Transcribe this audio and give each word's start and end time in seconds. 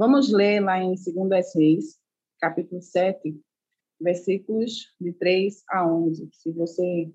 Vamos 0.00 0.32
ler 0.32 0.60
lá 0.60 0.78
em 0.78 0.94
2 0.94 1.54
Reis, 1.54 2.00
capítulo 2.40 2.80
7, 2.80 3.38
versículos 4.00 4.94
de 4.98 5.12
3 5.12 5.62
a 5.68 5.86
11. 5.86 6.26
Se 6.32 6.50
você 6.52 7.12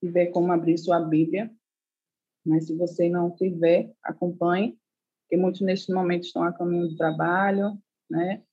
tiver 0.00 0.26
como 0.26 0.52
abrir 0.52 0.78
sua 0.78 1.00
Bíblia, 1.00 1.52
mas 2.46 2.68
se 2.68 2.76
você 2.76 3.08
não 3.08 3.32
tiver, 3.32 3.92
acompanhe, 4.00 4.78
porque 5.22 5.36
muitos 5.36 5.60
neste 5.62 5.92
momento 5.92 6.22
estão 6.22 6.44
a 6.44 6.52
caminho 6.52 6.86
do 6.86 6.96
trabalho, 6.96 7.76
né? 8.08 8.44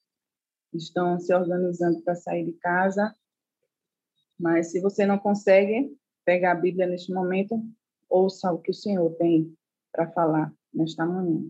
Estão 0.74 1.20
se 1.20 1.32
organizando 1.32 2.02
para 2.02 2.16
sair 2.16 2.46
de 2.46 2.54
casa. 2.54 3.16
Mas 4.40 4.72
se 4.72 4.82
você 4.82 5.06
não 5.06 5.20
consegue 5.20 5.96
pegar 6.26 6.54
a 6.54 6.60
Bíblia 6.60 6.88
neste 6.88 7.14
momento, 7.14 7.64
ouça 8.10 8.52
o 8.52 8.58
que 8.58 8.72
o 8.72 8.74
Senhor 8.74 9.14
tem 9.18 9.56
para 9.92 10.10
falar 10.10 10.52
nesta 10.74 11.06
manhã. 11.06 11.48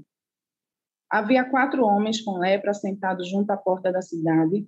Havia 1.09 1.49
quatro 1.49 1.85
homens 1.85 2.21
com 2.21 2.37
lepra 2.37 2.73
sentados 2.73 3.29
junto 3.29 3.49
à 3.52 3.57
porta 3.57 3.91
da 3.91 4.02
cidade. 4.02 4.67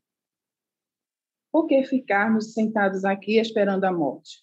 Por 1.52 1.68
que 1.68 1.84
ficarmos 1.84 2.54
sentados 2.54 3.04
aqui 3.04 3.38
esperando 3.40 3.84
a 3.84 3.92
morte? 3.92 4.42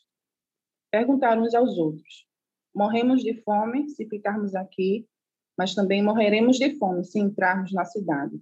Perguntaram 0.90 1.42
uns 1.42 1.54
aos 1.54 1.78
outros. 1.78 2.26
Morremos 2.74 3.22
de 3.22 3.42
fome 3.42 3.88
se 3.88 4.06
ficarmos 4.06 4.54
aqui, 4.54 5.08
mas 5.56 5.74
também 5.74 6.02
morreremos 6.02 6.58
de 6.58 6.76
fome 6.78 7.02
se 7.04 7.18
entrarmos 7.18 7.72
na 7.72 7.84
cidade, 7.84 8.38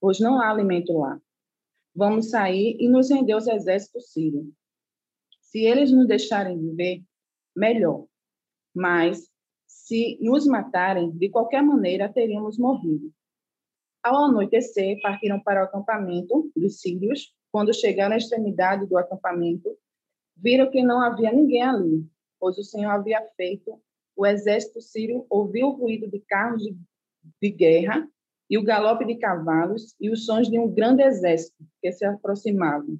pois 0.00 0.20
não 0.20 0.40
há 0.40 0.50
alimento 0.50 0.92
lá. 0.96 1.20
Vamos 1.94 2.30
sair 2.30 2.76
e 2.78 2.88
nos 2.88 3.10
render 3.10 3.32
aos 3.32 3.48
exércitos 3.48 4.12
sírios. 4.12 4.46
Se 5.40 5.60
eles 5.60 5.90
nos 5.90 6.06
deixarem 6.06 6.60
viver, 6.60 7.02
melhor. 7.56 8.06
Mas 8.74 9.28
se 9.86 10.18
nos 10.20 10.44
matarem, 10.46 11.12
de 11.12 11.28
qualquer 11.28 11.62
maneira 11.62 12.12
teríamos 12.12 12.58
morrido. 12.58 13.12
Ao 14.02 14.24
anoitecer, 14.24 15.00
partiram 15.00 15.38
para 15.38 15.62
o 15.62 15.64
acampamento 15.64 16.50
dos 16.56 16.80
sírios. 16.80 17.32
Quando 17.52 17.72
chegaram 17.72 18.14
à 18.14 18.18
extremidade 18.18 18.84
do 18.86 18.98
acampamento, 18.98 19.78
viram 20.36 20.68
que 20.68 20.82
não 20.82 21.00
havia 21.00 21.32
ninguém 21.32 21.62
ali, 21.62 22.04
pois 22.40 22.58
o 22.58 22.64
Senhor 22.64 22.90
havia 22.90 23.22
feito 23.36 23.80
o 24.16 24.26
exército 24.26 24.80
sírio 24.80 25.24
ouvir 25.30 25.62
o 25.62 25.70
ruído 25.70 26.10
de 26.10 26.18
carros 26.18 26.64
de, 26.64 26.76
de 27.40 27.50
guerra 27.50 28.08
e 28.50 28.58
o 28.58 28.64
galope 28.64 29.04
de 29.04 29.14
cavalos 29.14 29.94
e 30.00 30.10
os 30.10 30.26
sons 30.26 30.50
de 30.50 30.58
um 30.58 30.68
grande 30.68 31.04
exército 31.04 31.64
que 31.80 31.92
se 31.92 32.04
aproximavam. 32.04 32.98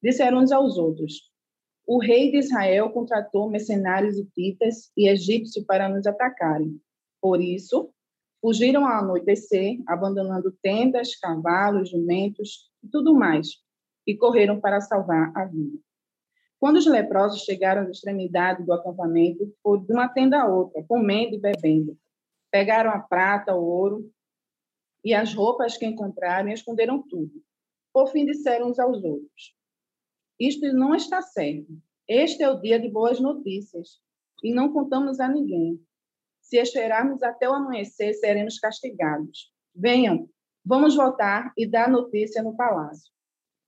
Disseram 0.00 0.38
uns 0.38 0.52
aos 0.52 0.78
outros: 0.78 1.28
o 1.86 1.98
rei 1.98 2.30
de 2.30 2.38
Israel 2.38 2.90
contratou 2.90 3.50
mercenários 3.50 4.18
hititas 4.18 4.90
e 4.96 5.08
egípcios 5.08 5.64
para 5.64 5.88
nos 5.88 6.06
atacarem. 6.06 6.80
Por 7.20 7.40
isso, 7.40 7.90
fugiram 8.40 8.86
ao 8.86 9.04
anoitecer, 9.04 9.78
abandonando 9.86 10.52
tendas, 10.62 11.14
cavalos, 11.16 11.90
jumentos 11.90 12.70
e 12.82 12.88
tudo 12.88 13.14
mais, 13.14 13.48
e 14.06 14.16
correram 14.16 14.60
para 14.60 14.80
salvar 14.80 15.32
a 15.34 15.44
vida. 15.44 15.78
Quando 16.58 16.76
os 16.76 16.86
leprosos 16.86 17.42
chegaram 17.42 17.86
à 17.86 17.90
extremidade 17.90 18.64
do 18.64 18.72
acampamento, 18.72 19.52
foram 19.62 19.84
de 19.84 19.92
uma 19.92 20.08
tenda 20.08 20.40
a 20.40 20.46
outra, 20.46 20.82
comendo 20.88 21.34
e 21.34 21.38
bebendo. 21.38 21.96
Pegaram 22.50 22.90
a 22.90 22.98
prata, 22.98 23.54
o 23.54 23.62
ouro 23.62 24.10
e 25.04 25.12
as 25.12 25.34
roupas 25.34 25.76
que 25.76 25.84
encontraram 25.84 26.48
e 26.48 26.54
esconderam 26.54 27.02
tudo. 27.02 27.32
Por 27.92 28.08
fim, 28.08 28.24
disseram 28.24 28.70
uns 28.70 28.78
aos 28.78 29.02
outros: 29.04 29.54
isto 30.38 30.66
não 30.72 30.94
está 30.94 31.22
certo. 31.22 31.72
Este 32.08 32.42
é 32.42 32.50
o 32.50 32.60
dia 32.60 32.78
de 32.78 32.90
boas 32.90 33.20
notícias 33.20 34.00
e 34.42 34.52
não 34.52 34.72
contamos 34.72 35.20
a 35.20 35.28
ninguém. 35.28 35.80
Se 36.40 36.58
esperarmos 36.58 37.22
até 37.22 37.48
o 37.48 37.54
amanhecer, 37.54 38.12
seremos 38.14 38.58
castigados. 38.58 39.52
Venham, 39.74 40.28
vamos 40.64 40.94
voltar 40.94 41.52
e 41.56 41.66
dar 41.66 41.88
notícia 41.88 42.42
no 42.42 42.56
palácio. 42.56 43.10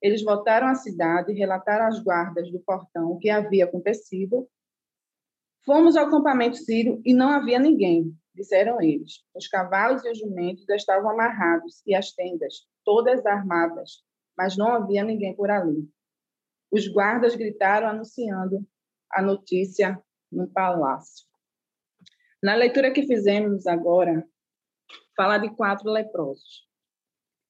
Eles 0.03 0.22
voltaram 0.22 0.67
à 0.67 0.75
cidade 0.75 1.33
e 1.33 1.34
relataram 1.34 1.87
às 1.87 1.98
guardas 1.98 2.50
do 2.50 2.61
portão 2.61 3.12
o 3.12 3.19
que 3.19 3.31
havia 3.31 3.65
acontecido. 3.65 4.47
Fomos 5.65 5.97
ao 5.97 6.06
acampamento 6.06 6.56
sírio 6.56 7.00
e 7.05 7.15
não 7.15 7.31
havia 7.31 7.59
ninguém, 7.59 8.15
disseram 8.34 8.81
eles. 8.81 9.25
Os 9.34 9.49
cavalos 9.49 10.05
e 10.05 10.10
os 10.10 10.19
jumentos 10.19 10.69
estavam 10.69 11.10
amarrados 11.10 11.82
e 11.87 11.94
as 11.94 12.12
tendas, 12.12 12.66
todas 12.84 13.25
armadas, 13.25 14.05
mas 14.37 14.56
não 14.56 14.69
havia 14.69 15.03
ninguém 15.03 15.34
por 15.34 15.50
ali. 15.50 15.88
Os 16.76 16.87
guardas 16.88 17.34
gritaram 17.34 17.88
anunciando 17.88 18.62
a 19.10 19.22
notícia 19.22 19.98
no 20.31 20.47
palácio. 20.47 21.25
Na 22.42 22.54
leitura 22.54 22.91
que 22.91 23.06
fizemos 23.06 23.66
agora, 23.66 24.22
fala 25.16 25.38
de 25.38 25.48
quatro 25.56 25.91
leprosos. 25.91 26.69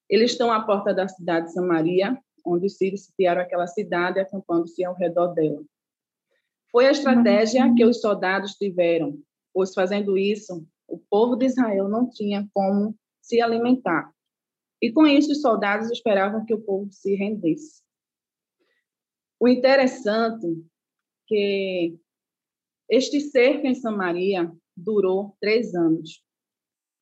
Eles 0.08 0.30
estão 0.30 0.52
à 0.52 0.64
porta 0.64 0.94
da 0.94 1.08
cidade 1.08 1.46
de 1.46 1.54
Samaria, 1.54 2.16
onde 2.46 2.66
os 2.66 2.76
sírios 2.76 3.06
sitiaram 3.06 3.42
aquela 3.42 3.66
cidade, 3.66 4.20
acampando-se 4.20 4.84
ao 4.84 4.94
redor 4.94 5.34
dela. 5.34 5.60
Foi 6.70 6.86
a 6.86 6.92
estratégia 6.92 7.74
que 7.74 7.84
os 7.84 8.00
soldados 8.00 8.52
tiveram, 8.52 9.20
pois 9.52 9.74
fazendo 9.74 10.16
isso, 10.16 10.64
o 10.86 11.00
povo 11.10 11.34
de 11.34 11.46
Israel 11.46 11.88
não 11.88 12.08
tinha 12.08 12.48
como 12.54 12.96
se 13.20 13.40
alimentar. 13.40 14.08
E 14.80 14.92
com 14.92 15.04
isso, 15.04 15.32
os 15.32 15.40
soldados 15.40 15.90
esperavam 15.90 16.44
que 16.44 16.54
o 16.54 16.60
povo 16.60 16.92
se 16.92 17.16
rendesse. 17.16 17.84
O 19.38 19.46
interessante 19.46 20.64
que 21.26 21.98
este 22.88 23.20
cerco 23.20 23.66
em 23.66 23.74
Samaria 23.74 24.50
durou 24.76 25.36
três 25.40 25.74
anos. 25.74 26.22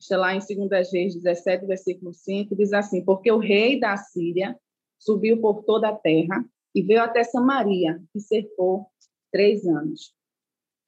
Está 0.00 0.16
lá 0.16 0.34
em 0.34 0.38
2 0.38 0.92
Reis 0.92 1.14
17, 1.14 1.66
versículo 1.66 2.12
5, 2.12 2.54
diz 2.56 2.72
assim, 2.72 3.04
porque 3.04 3.30
o 3.30 3.38
rei 3.38 3.78
da 3.78 3.96
Síria 3.96 4.58
subiu 4.98 5.40
por 5.40 5.64
toda 5.64 5.88
a 5.88 5.96
terra 5.96 6.44
e 6.74 6.82
veio 6.82 7.02
até 7.02 7.22
Samaria 7.24 8.02
e 8.14 8.20
cercou 8.20 8.86
três 9.30 9.66
anos. 9.66 10.14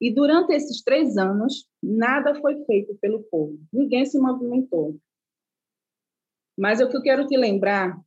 E 0.01 0.13
durante 0.13 0.53
esses 0.53 0.83
três 0.83 1.17
anos, 1.17 1.67
nada 1.83 2.35
foi 2.41 2.63
feito 2.65 2.95
pelo 2.97 3.23
povo, 3.25 3.59
ninguém 3.73 4.05
se 4.05 4.19
movimentou. 4.19 4.99
Mas 6.59 6.81
o 6.81 6.89
que 6.89 6.97
eu 6.97 7.03
quero 7.03 7.27
te 7.27 7.37
lembrar 7.37 7.99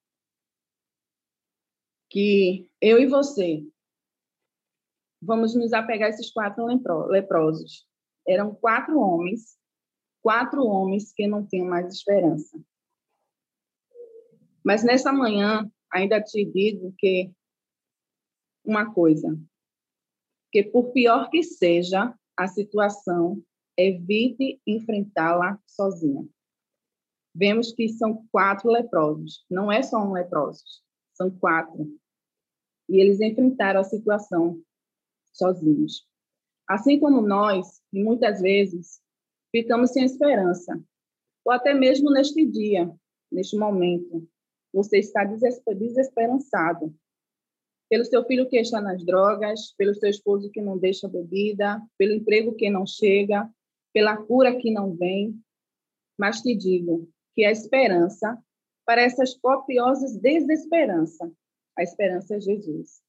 que 2.09 2.67
eu 2.81 2.99
e 2.99 3.05
você 3.05 3.63
vamos 5.21 5.53
nos 5.55 5.73
apegar 5.73 6.07
a 6.07 6.09
esses 6.09 6.31
quatro 6.31 6.65
leprosos. 6.65 7.87
Eram 8.27 8.55
quatro 8.55 8.99
homens, 8.99 9.57
quatro 10.21 10.65
homens 10.65 11.11
que 11.13 11.27
não 11.27 11.45
tinham 11.45 11.67
mais 11.67 11.93
esperança. 11.93 12.59
Mas 14.63 14.83
nessa 14.83 15.11
manhã, 15.11 15.69
ainda 15.91 16.21
te 16.21 16.45
digo 16.45 16.93
que 16.97 17.31
uma 18.63 18.93
coisa, 18.93 19.37
que 20.51 20.63
por 20.63 20.91
pior 20.91 21.29
que 21.29 21.41
seja 21.43 22.13
a 22.37 22.47
situação, 22.47 23.41
evite 23.77 24.61
enfrentá-la 24.67 25.59
sozinha. 25.65 26.27
Vemos 27.33 27.71
que 27.71 27.87
são 27.89 28.25
quatro 28.31 28.69
leprosos, 28.69 29.45
não 29.49 29.71
é 29.71 29.81
só 29.81 29.97
um 29.97 30.11
leproso, 30.11 30.63
são 31.13 31.29
quatro. 31.29 31.98
E 32.89 32.99
eles 32.99 33.21
enfrentaram 33.21 33.79
a 33.79 33.83
situação 33.83 34.61
sozinhos. 35.31 36.07
Assim 36.67 36.99
como 36.99 37.21
nós, 37.21 37.81
muitas 37.93 38.41
vezes, 38.41 38.99
ficamos 39.51 39.91
sem 39.91 40.03
esperança, 40.03 40.81
ou 41.45 41.51
até 41.51 41.73
mesmo 41.73 42.11
neste 42.11 42.45
dia, 42.45 42.91
neste 43.31 43.55
momento, 43.55 44.27
você 44.73 44.99
está 44.99 45.23
desesperançado 45.23 46.93
pelo 47.89 48.05
seu 48.05 48.23
filho 48.25 48.47
que 48.47 48.57
está 48.57 48.79
nas 48.79 49.03
drogas, 49.03 49.73
pelo 49.75 49.95
seu 49.95 50.09
esposo 50.09 50.51
que 50.51 50.61
não 50.61 50.77
deixa 50.77 51.07
bebida, 51.07 51.81
pelo 51.97 52.13
emprego 52.13 52.53
que 52.53 52.69
não 52.69 52.85
chega, 52.85 53.49
pela 53.91 54.15
cura 54.15 54.55
que 54.55 54.71
não 54.71 54.95
vem. 54.95 55.35
Mas 56.17 56.41
te 56.41 56.55
digo 56.55 57.09
que 57.33 57.43
a 57.43 57.51
esperança 57.51 58.37
para 58.85 59.01
essas 59.01 59.33
copiosas 59.35 60.15
desesperança. 60.17 61.31
A 61.77 61.83
esperança 61.83 62.35
é 62.35 62.41
Jesus. 62.41 63.01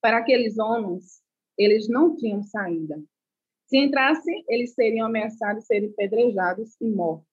Para 0.00 0.18
aqueles 0.18 0.58
homens, 0.58 1.22
eles 1.56 1.88
não 1.88 2.16
tinham 2.16 2.42
saída. 2.42 3.02
Se 3.66 3.78
entrassem, 3.78 4.44
eles 4.48 4.74
seriam 4.74 5.06
ameaçados, 5.06 5.66
serem 5.66 5.92
pedrejados 5.92 6.76
e 6.80 6.88
mortos. 6.88 7.26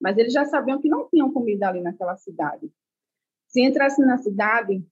Mas 0.00 0.16
eles 0.18 0.32
já 0.32 0.44
sabiam 0.44 0.80
que 0.80 0.88
não 0.88 1.08
tinham 1.08 1.32
comida 1.32 1.68
ali 1.68 1.80
naquela 1.80 2.16
cidade. 2.16 2.70
Se 3.48 3.62
entrassem 3.62 4.04
na 4.04 4.18
cidade, 4.18 4.84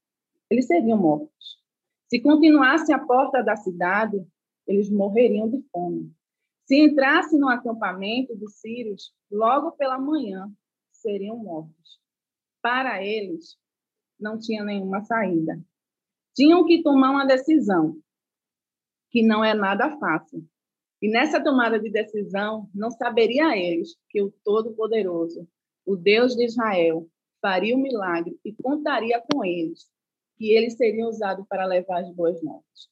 eles 0.50 0.66
seriam 0.66 0.98
mortos. 0.98 1.62
Se 2.08 2.20
continuassem 2.20 2.94
à 2.94 2.98
porta 2.98 3.42
da 3.42 3.56
cidade, 3.56 4.24
eles 4.66 4.90
morreriam 4.90 5.48
de 5.48 5.62
fome. 5.72 6.12
Se 6.66 6.78
entrassem 6.78 7.38
no 7.38 7.48
acampamento 7.48 8.34
dos 8.36 8.54
sírios, 8.60 9.14
logo 9.30 9.72
pela 9.72 9.98
manhã, 9.98 10.50
seriam 10.90 11.36
mortos 11.36 12.00
para 12.60 13.04
eles, 13.04 13.58
não 14.22 14.38
tinha 14.38 14.64
nenhuma 14.64 15.02
saída. 15.02 15.60
Tinham 16.34 16.64
que 16.64 16.82
tomar 16.82 17.10
uma 17.10 17.26
decisão, 17.26 17.98
que 19.10 19.22
não 19.22 19.44
é 19.44 19.52
nada 19.52 19.98
fácil. 19.98 20.42
E 21.00 21.10
nessa 21.10 21.42
tomada 21.42 21.78
de 21.78 21.90
decisão, 21.90 22.70
não 22.74 22.90
saberia 22.90 23.56
eles 23.56 23.96
que 24.08 24.22
o 24.22 24.32
Todo-Poderoso 24.44 25.46
o 25.84 25.96
Deus 25.96 26.34
de 26.34 26.44
Israel, 26.44 27.08
faria 27.40 27.74
o 27.74 27.78
milagre 27.78 28.38
e 28.44 28.52
contaria 28.52 29.22
com 29.32 29.44
eles 29.44 29.90
que 30.36 30.50
eles 30.50 30.76
seriam 30.76 31.08
usados 31.08 31.46
para 31.48 31.66
levar 31.66 32.02
as 32.02 32.10
boas 32.14 32.42
novas. 32.42 32.88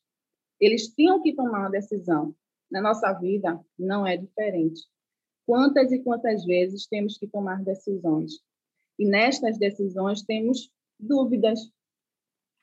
Eles 0.61 0.89
tinham 0.89 1.23
que 1.23 1.35
tomar 1.35 1.61
uma 1.61 1.71
decisão. 1.71 2.35
Na 2.71 2.81
nossa 2.81 3.13
vida 3.15 3.59
não 3.79 4.07
é 4.07 4.17
diferente. 4.17 4.83
Quantas 5.47 5.91
e 5.91 6.01
quantas 6.01 6.45
vezes 6.45 6.87
temos 6.87 7.17
que 7.17 7.27
tomar 7.27 7.63
decisões? 7.63 8.33
E 8.99 9.07
nestas 9.07 9.59
decisões 9.59 10.23
temos 10.23 10.71
dúvidas. 11.01 11.59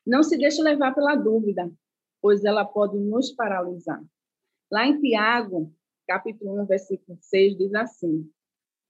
Não 0.05 0.23
se 0.23 0.37
deixe 0.37 0.61
levar 0.61 0.93
pela 0.93 1.15
dúvida, 1.15 1.71
pois 2.21 2.45
ela 2.45 2.65
pode 2.65 2.97
nos 2.97 3.31
paralisar. 3.31 4.03
Lá 4.71 4.85
em 4.85 4.99
Tiago, 4.99 5.73
capítulo 6.07 6.61
1, 6.61 6.65
versículo 6.65 7.17
6, 7.21 7.57
diz 7.57 7.73
assim: 7.73 8.29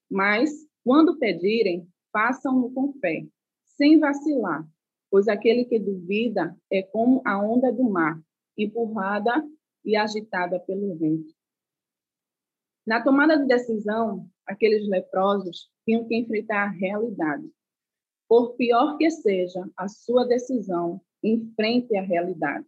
Mas, 0.10 0.52
quando 0.84 1.18
pedirem, 1.18 1.88
façam-no 2.12 2.72
com 2.74 2.94
fé, 2.94 3.26
sem 3.64 4.00
vacilar, 4.00 4.68
pois 5.10 5.28
aquele 5.28 5.66
que 5.66 5.80
duvida 5.80 6.56
é 6.72 6.82
como 6.82 7.22
a 7.26 7.40
onda 7.40 7.72
do 7.72 7.84
mar, 7.84 8.22
empurrada 8.58 9.44
e 9.86 9.96
agitada 9.96 10.60
pelo 10.60 10.96
vento. 10.96 11.34
Na 12.86 13.04
tomada 13.04 13.38
de 13.38 13.46
decisão, 13.46 14.30
aqueles 14.46 14.88
leprosos 14.88 15.70
tinham 15.84 16.08
que 16.08 16.16
enfrentar 16.16 16.64
a 16.64 16.72
realidade. 16.72 17.52
Por 18.28 18.56
pior 18.56 18.98
que 18.98 19.10
seja 19.10 19.70
a 19.76 19.88
sua 19.88 20.26
decisão, 20.26 21.02
enfrente 21.24 21.96
a 21.96 22.02
realidade. 22.02 22.66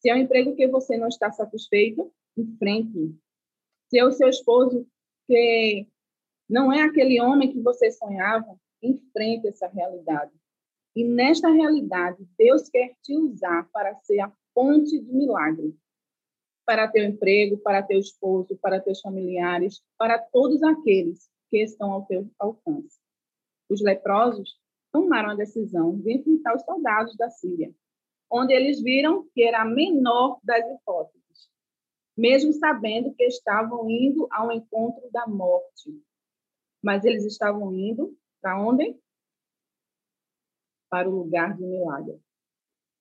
Se 0.00 0.08
é 0.08 0.14
um 0.14 0.18
emprego 0.18 0.54
que 0.54 0.66
você 0.66 0.96
não 0.96 1.08
está 1.08 1.30
satisfeito, 1.30 2.12
enfrente. 2.36 3.14
Se 3.88 3.98
é 3.98 4.04
o 4.04 4.12
seu 4.12 4.28
esposo 4.28 4.86
que 5.26 5.86
não 6.48 6.72
é 6.72 6.82
aquele 6.82 7.20
homem 7.20 7.52
que 7.52 7.60
você 7.60 7.90
sonhava, 7.90 8.58
enfrente 8.82 9.48
essa 9.48 9.66
realidade. 9.66 10.32
E 10.94 11.04
nesta 11.04 11.50
realidade, 11.50 12.26
Deus 12.38 12.68
quer 12.68 12.94
te 13.02 13.16
usar 13.16 13.68
para 13.72 13.94
ser 13.96 14.20
a 14.20 14.32
ponte 14.54 14.98
de 14.98 15.12
milagre 15.12 15.76
para 16.64 16.88
teu 16.88 17.04
emprego, 17.04 17.58
para 17.58 17.82
teu 17.82 17.98
esposo, 17.98 18.56
para 18.56 18.80
teus 18.80 19.00
familiares, 19.00 19.82
para 19.98 20.18
todos 20.18 20.62
aqueles 20.62 21.30
que 21.48 21.62
estão 21.62 21.92
ao 21.92 22.06
teu 22.06 22.28
alcance. 22.38 22.98
Os 23.68 23.80
leprosos 23.82 24.58
tomaram 24.92 25.30
a 25.30 25.34
decisão 25.34 25.98
de 25.98 26.12
enfrentar 26.12 26.54
os 26.54 26.62
soldados 26.62 27.16
da 27.16 27.30
Síria, 27.30 27.72
onde 28.30 28.52
eles 28.52 28.82
viram 28.82 29.28
que 29.34 29.42
era 29.42 29.62
a 29.62 29.64
menor 29.64 30.38
das 30.42 30.64
hipóteses, 30.70 31.50
mesmo 32.16 32.52
sabendo 32.52 33.14
que 33.14 33.24
estavam 33.24 33.88
indo 33.90 34.26
ao 34.30 34.52
encontro 34.52 35.08
da 35.10 35.26
morte. 35.26 36.02
Mas 36.82 37.04
eles 37.04 37.24
estavam 37.24 37.72
indo 37.74 38.16
para 38.40 38.60
onde? 38.60 38.96
Para 40.88 41.08
o 41.08 41.16
lugar 41.16 41.56
de 41.56 41.64
milagre. 41.64 42.20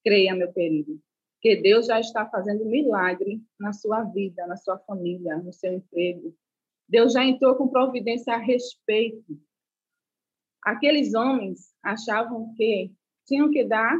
Creia, 0.03 0.35
meu 0.35 0.51
querido, 0.51 0.99
que 1.41 1.55
Deus 1.55 1.85
já 1.85 1.99
está 1.99 2.27
fazendo 2.27 2.65
milagre 2.65 3.39
na 3.59 3.71
sua 3.71 4.03
vida, 4.03 4.47
na 4.47 4.57
sua 4.57 4.79
família, 4.79 5.37
no 5.37 5.53
seu 5.53 5.73
emprego. 5.73 6.35
Deus 6.87 7.13
já 7.13 7.23
entrou 7.23 7.55
com 7.55 7.67
providência 7.67 8.33
a 8.33 8.37
respeito. 8.37 9.39
Aqueles 10.65 11.13
homens 11.13 11.71
achavam 11.83 12.53
que 12.55 12.91
tinham 13.25 13.51
que 13.51 13.63
dar 13.63 13.97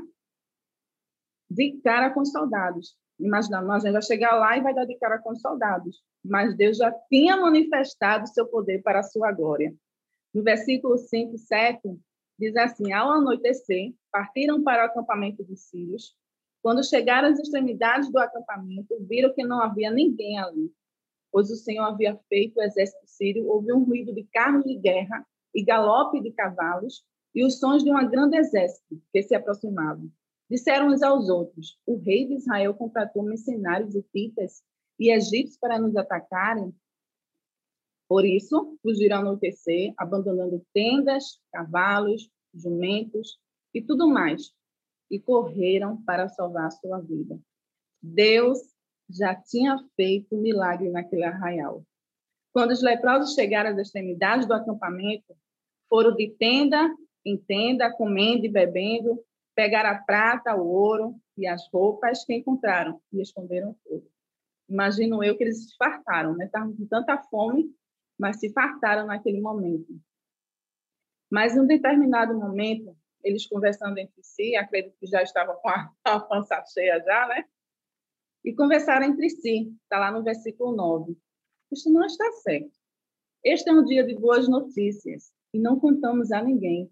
de 1.49 1.79
cara 1.83 2.09
com 2.09 2.21
os 2.21 2.31
soldados. 2.31 2.97
Imagina, 3.19 3.61
nós 3.61 3.83
vai 3.83 4.01
chegar 4.01 4.35
lá 4.35 4.57
e 4.57 4.61
vai 4.61 4.73
dar 4.73 4.85
de 4.85 4.97
cara 4.97 5.19
com 5.19 5.31
os 5.31 5.39
soldados. 5.39 6.03
Mas 6.23 6.57
Deus 6.57 6.77
já 6.77 6.91
tinha 7.07 7.37
manifestado 7.37 8.27
seu 8.27 8.47
poder 8.47 8.81
para 8.81 8.99
a 8.99 9.03
sua 9.03 9.31
glória. 9.31 9.73
No 10.33 10.43
versículo 10.43 10.97
5, 10.97 11.37
7, 11.37 11.79
diz 12.37 12.57
assim: 12.57 12.91
Ao 12.91 13.11
anoitecer, 13.11 13.93
partiram 14.11 14.63
para 14.63 14.83
o 14.83 14.85
acampamento 14.87 15.43
dos 15.43 15.61
sírios 15.61 16.15
quando 16.65 16.83
chegaram 16.83 17.29
às 17.29 17.37
extremidades 17.37 18.11
do 18.11 18.17
acampamento, 18.17 18.97
viram 19.01 19.31
que 19.35 19.45
não 19.45 19.61
havia 19.61 19.91
ninguém 19.91 20.39
ali, 20.39 20.73
pois 21.31 21.51
o 21.51 21.55
Senhor 21.55 21.83
havia 21.83 22.19
feito 22.27 22.57
o 22.57 22.63
exército 22.63 23.05
sírio, 23.05 23.47
houve 23.47 23.71
um 23.71 23.83
ruído 23.83 24.11
de 24.11 24.23
carros 24.33 24.63
de 24.63 24.75
guerra 24.75 25.23
e 25.55 25.63
galope 25.63 26.21
de 26.21 26.31
cavalos 26.31 27.05
e 27.33 27.45
os 27.45 27.57
sons 27.59 27.83
de 27.83 27.89
um 27.89 28.09
grande 28.09 28.37
exército 28.37 29.01
que 29.11 29.23
se 29.23 29.33
aproximavam. 29.33 30.11
Disseram 30.49 30.89
uns 30.89 31.01
aos 31.01 31.29
outros: 31.29 31.79
O 31.85 31.97
rei 31.97 32.27
de 32.27 32.35
Israel 32.35 32.73
contratou 32.75 33.23
mercenários 33.23 33.95
hititas 33.95 34.61
e 34.99 35.11
egípcios 35.11 35.57
para 35.57 35.79
nos 35.79 35.95
atacarem. 35.95 36.75
Por 38.07 38.23
isso, 38.23 38.77
fugiram 38.83 39.23
no 39.23 39.37
TC, 39.37 39.93
abandonando 39.97 40.63
tendas, 40.73 41.39
cavalos, 41.51 42.29
jumentos 42.53 43.39
e 43.73 43.81
tudo 43.81 44.07
mais, 44.07 44.53
e 45.09 45.19
correram 45.19 46.01
para 46.03 46.29
salvar 46.29 46.71
sua 46.71 46.99
vida. 46.99 47.39
Deus 48.01 48.59
já 49.09 49.35
tinha 49.35 49.77
feito 49.95 50.35
um 50.35 50.41
milagre 50.41 50.89
naquele 50.89 51.23
arraial. 51.23 51.83
Quando 52.53 52.71
os 52.71 52.81
leprosos 52.81 53.33
chegaram 53.33 53.71
às 53.71 53.77
extremidades 53.77 54.47
do 54.47 54.53
acampamento, 54.53 55.35
foram 55.89 56.15
de 56.15 56.35
tenda 56.37 56.89
em 57.25 57.37
tenda, 57.37 57.91
comendo 57.91 58.45
e 58.45 58.49
bebendo, 58.49 59.19
pegaram 59.55 59.89
a 59.89 60.03
prata, 60.03 60.55
o 60.55 60.67
ouro 60.67 61.15
e 61.35 61.47
as 61.47 61.67
roupas 61.71 62.23
que 62.23 62.35
encontraram 62.35 63.01
e 63.11 63.21
esconderam 63.21 63.75
tudo. 63.83 64.07
Imagino 64.69 65.23
eu 65.23 65.35
que 65.35 65.43
eles 65.43 65.69
se 65.69 65.75
fartaram, 65.77 66.35
né? 66.35 66.45
Estavam 66.45 66.75
com 66.75 66.85
tanta 66.85 67.17
fome, 67.23 67.73
mas 68.17 68.39
se 68.39 68.51
fartaram 68.51 69.07
naquele 69.07 69.41
momento. 69.41 69.99
Mas, 71.31 71.55
em 71.55 71.61
um 71.61 71.67
determinado 71.67 72.35
momento, 72.35 72.95
eles 73.23 73.47
conversando 73.47 73.97
entre 73.97 74.21
si, 74.21 74.55
acredito 74.55 74.95
que 74.99 75.07
já 75.07 75.23
estavam 75.23 75.55
com 75.55 75.69
a, 75.69 75.91
a 76.03 76.19
pança 76.19 76.63
cheia 76.71 76.99
já, 76.99 77.27
né? 77.27 77.45
E 78.43 78.53
conversaram 78.53 79.07
entre 79.07 79.29
si, 79.29 79.75
está 79.83 79.97
lá 79.97 80.11
no 80.11 80.23
versículo 80.23 80.75
9. 80.75 81.17
Isto 81.71 81.89
não 81.89 82.05
está 82.05 82.31
certo. 82.33 82.77
Este 83.43 83.69
é 83.69 83.73
um 83.73 83.83
dia 83.83 84.03
de 84.03 84.15
boas 84.15 84.47
notícias 84.47 85.33
e 85.55 85.59
não 85.59 85.79
contamos 85.79 86.33
a 86.33 86.43
ninguém. 86.43 86.91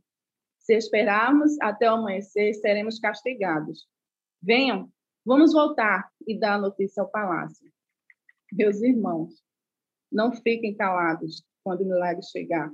Se 0.57 0.73
esperarmos 0.73 1.59
até 1.61 1.91
o 1.91 1.95
amanhecer, 1.95 2.53
seremos 2.53 2.97
castigados. 2.97 3.85
Venham, 4.41 4.89
vamos 5.25 5.51
voltar 5.51 6.09
e 6.25 6.39
dar 6.39 6.53
a 6.53 6.61
notícia 6.61 7.03
ao 7.03 7.09
palácio. 7.09 7.69
Meus 8.53 8.81
irmãos, 8.81 9.33
não 10.09 10.31
fiquem 10.31 10.73
calados 10.75 11.43
quando 11.61 11.81
o 11.81 11.85
milagre 11.85 12.23
chegar. 12.23 12.71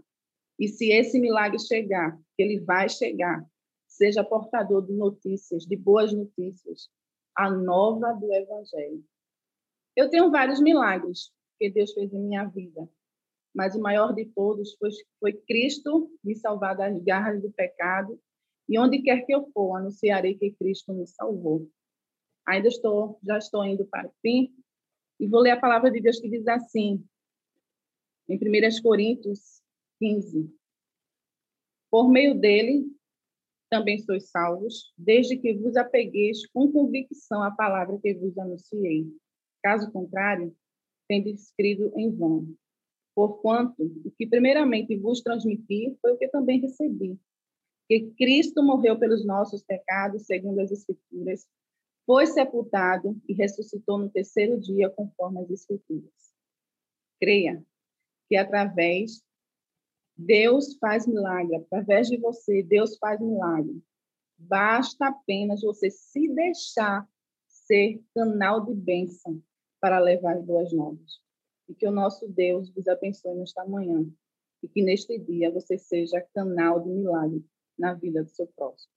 E 0.59 0.67
se 0.67 0.91
esse 0.91 1.19
milagre 1.19 1.57
chegar, 1.57 2.15
que 2.35 2.43
ele 2.43 2.59
vai 2.59 2.87
chegar, 2.87 3.43
seja 3.87 4.23
portador 4.23 4.85
de 4.85 4.93
notícias, 4.93 5.65
de 5.65 5.75
boas 5.75 6.13
notícias, 6.13 6.87
a 7.35 7.49
nova 7.49 8.13
do 8.13 8.31
Evangelho. 8.31 9.03
Eu 9.95 10.07
tenho 10.07 10.29
vários 10.29 10.61
milagres 10.61 11.31
que 11.57 11.71
Deus 11.71 11.93
fez 11.93 12.13
em 12.13 12.19
minha 12.19 12.45
vida, 12.45 12.87
mas 13.53 13.75
o 13.75 13.81
maior 13.81 14.13
de 14.13 14.25
todos 14.25 14.75
foi, 14.75 14.89
foi 15.19 15.33
Cristo 15.47 16.09
me 16.23 16.35
salvar 16.35 16.75
das 16.75 17.01
garras 17.03 17.41
do 17.41 17.51
pecado, 17.51 18.19
e 18.67 18.77
onde 18.77 19.01
quer 19.01 19.25
que 19.25 19.33
eu 19.33 19.49
for, 19.51 19.75
anunciarei 19.75 20.37
que 20.37 20.51
Cristo 20.51 20.93
me 20.93 21.07
salvou. 21.07 21.67
Ainda 22.47 22.67
estou, 22.67 23.19
já 23.23 23.37
estou 23.37 23.65
indo 23.65 23.85
para 23.85 24.07
o 24.07 24.13
fim, 24.21 24.53
e 25.19 25.27
vou 25.27 25.41
ler 25.41 25.51
a 25.51 25.59
palavra 25.59 25.91
de 25.91 25.99
Deus 25.99 26.19
que 26.19 26.29
diz 26.29 26.47
assim, 26.47 27.03
em 28.27 28.37
1 28.37 28.81
Coríntios 28.83 29.61
15. 29.99 30.49
Por 31.91 32.09
meio 32.09 32.39
dele 32.39 32.85
também 33.69 33.99
sois 33.99 34.29
salvos, 34.29 34.91
desde 34.97 35.37
que 35.37 35.53
vos 35.53 35.75
apegueis 35.75 36.45
com 36.47 36.71
convicção 36.71 37.43
à 37.43 37.51
palavra 37.51 37.99
que 38.01 38.13
vos 38.15 38.37
anunciei. 38.37 39.07
Caso 39.61 39.91
contrário, 39.91 40.55
tendes 41.07 41.43
escrito 41.43 41.91
em 41.95 42.11
vão. 42.11 42.47
Porquanto, 43.19 43.83
o 44.05 44.11
que 44.11 44.25
primeiramente 44.25 44.95
vos 44.95 45.19
transmiti 45.19 45.93
foi 46.01 46.13
o 46.13 46.17
que 46.17 46.29
também 46.29 46.61
recebi, 46.61 47.19
que 47.85 48.11
Cristo 48.11 48.63
morreu 48.63 48.97
pelos 48.97 49.25
nossos 49.25 49.61
pecados, 49.61 50.25
segundo 50.25 50.61
as 50.61 50.71
Escrituras, 50.71 51.45
foi 52.05 52.25
sepultado 52.27 53.21
e 53.27 53.33
ressuscitou 53.33 53.97
no 53.97 54.09
terceiro 54.09 54.57
dia, 54.57 54.89
conforme 54.89 55.41
as 55.41 55.49
Escrituras. 55.51 56.33
Creia 57.19 57.61
que 58.29 58.37
através 58.37 59.21
Deus 60.15 60.77
faz 60.77 61.05
milagre. 61.05 61.57
Através 61.57 62.07
de 62.07 62.15
você, 62.15 62.63
Deus 62.63 62.97
faz 62.99 63.19
milagre. 63.19 63.83
Basta 64.37 65.07
apenas 65.07 65.61
você 65.61 65.91
se 65.91 66.25
deixar 66.29 67.05
ser 67.49 68.01
canal 68.15 68.65
de 68.65 68.73
bênção 68.73 69.43
para 69.81 69.99
levar 69.99 70.37
as 70.37 70.45
boas 70.45 70.71
novas. 70.71 71.19
E 71.69 71.75
que 71.75 71.87
o 71.87 71.91
nosso 71.91 72.27
Deus 72.27 72.69
vos 72.71 72.87
abençoe 72.87 73.35
nesta 73.35 73.63
manhã. 73.65 74.05
E 74.61 74.67
que 74.67 74.81
neste 74.81 75.17
dia 75.19 75.51
você 75.51 75.77
seja 75.77 76.19
canal 76.33 76.81
de 76.81 76.89
milagre 76.89 77.45
na 77.77 77.93
vida 77.93 78.23
do 78.23 78.29
seu 78.29 78.47
próximo. 78.47 78.91